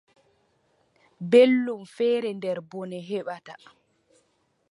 [1.29, 3.53] Belɗum feere nder bone heɓata.